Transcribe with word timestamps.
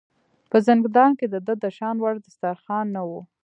په 0.51 0.57
زندان 0.67 1.11
کې 1.19 1.25
د 1.33 1.35
ده 1.45 1.53
د 1.63 1.65
شان 1.77 1.95
وړ 1.99 2.15
دسترخوان 2.25 2.85
نه 2.95 3.01
و. 3.07 3.09